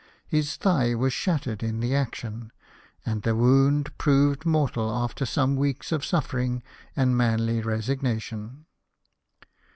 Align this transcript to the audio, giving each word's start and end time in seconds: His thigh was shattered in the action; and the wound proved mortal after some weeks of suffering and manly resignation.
His 0.25 0.55
thigh 0.55 0.95
was 0.95 1.13
shattered 1.13 1.61
in 1.61 1.79
the 1.79 1.93
action; 1.93 2.51
and 3.05 3.21
the 3.21 3.35
wound 3.35 3.95
proved 3.99 4.47
mortal 4.47 4.89
after 4.91 5.27
some 5.27 5.55
weeks 5.55 5.91
of 5.91 6.03
suffering 6.03 6.63
and 6.95 7.15
manly 7.15 7.61
resignation. 7.61 8.65